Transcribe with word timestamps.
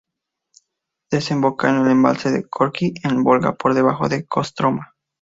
Desemboca 1.11 1.69
en 1.69 1.85
el 1.85 1.91
embalse 1.91 2.31
de 2.31 2.47
Gorki, 2.51 2.95
en 3.03 3.11
el 3.17 3.21
Volga, 3.21 3.53
por 3.55 3.75
debajo 3.75 4.09
de 4.09 4.25
Kostromá. 4.25 4.95